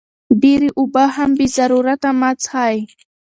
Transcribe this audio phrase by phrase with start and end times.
[0.41, 2.77] ډېرې اوبه هم بې ضرورته مه څښئ.